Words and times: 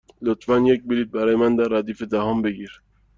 لطفا 0.25 0.57
یک 0.71 0.81
بلیط 0.87 1.07
برای 1.09 1.35
من 1.35 1.55
در 1.55 1.63
ردیف 1.67 2.03
دهم 2.03 2.41
بگیر. 2.41 2.81